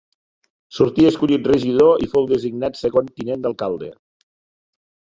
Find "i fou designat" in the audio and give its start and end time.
2.07-2.81